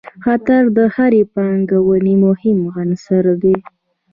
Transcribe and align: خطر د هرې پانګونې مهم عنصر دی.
خطر 0.23 0.63
د 0.77 0.79
هرې 0.95 1.21
پانګونې 1.33 2.13
مهم 2.25 2.59
عنصر 2.75 3.25
دی. 3.41 3.55